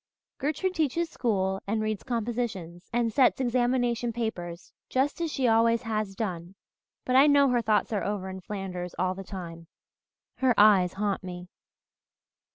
Gertrude 0.39 0.73
teaches 0.73 1.11
school 1.11 1.61
and 1.67 1.79
reads 1.79 2.01
compositions 2.01 2.89
and 2.91 3.13
sets 3.13 3.39
examination 3.39 4.11
papers 4.11 4.73
just 4.89 5.21
as 5.21 5.31
she 5.31 5.47
always 5.47 5.83
has 5.83 6.15
done, 6.15 6.55
but 7.05 7.15
I 7.15 7.27
know 7.27 7.49
her 7.49 7.61
thoughts 7.61 7.93
are 7.93 8.03
over 8.03 8.27
in 8.27 8.41
Flanders 8.41 8.95
all 8.97 9.13
the 9.13 9.23
time. 9.23 9.67
Her 10.37 10.55
eyes 10.57 10.93
haunt 10.93 11.23
me. 11.23 11.49